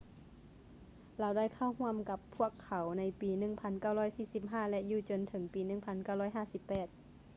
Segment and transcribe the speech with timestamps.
[1.21, 3.29] ລາວໄດ້ເຂົ້າຮ່ວມກັບພວກເຂົາໃນປີ
[4.01, 6.89] 1945 ແລະ ຢູ່ຈົນເຖິງປີ 1958